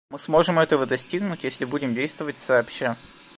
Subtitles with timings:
[0.09, 2.97] Мы сможем этого достигнуть, если будем действовать сообща.